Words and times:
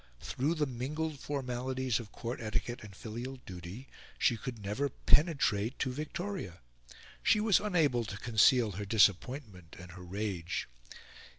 Through 0.19 0.55
the 0.55 0.65
mingled 0.65 1.19
formalities 1.19 1.99
of 1.99 2.11
Court 2.11 2.41
etiquette 2.41 2.83
and 2.83 2.95
filial 2.95 3.35
duty, 3.35 3.87
she 4.17 4.35
could 4.35 4.57
never 4.63 4.89
penetrate 4.89 5.77
to 5.77 5.91
Victoria. 5.93 6.59
She 7.21 7.39
was 7.39 7.59
unable 7.59 8.03
to 8.05 8.17
conceal 8.17 8.71
her 8.71 8.85
disappointment 8.85 9.75
and 9.77 9.91
her 9.91 10.01
rage. 10.01 10.67